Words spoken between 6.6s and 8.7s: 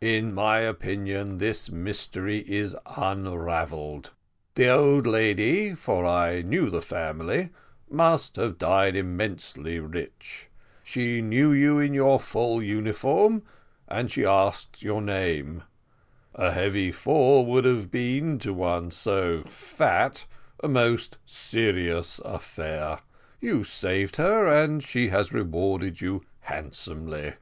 the family, must have